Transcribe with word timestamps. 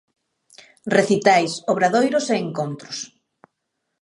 Recitais, 0.97 1.51
obradoiros 1.73 2.25
e 2.33 2.35
encontros. 2.45 2.97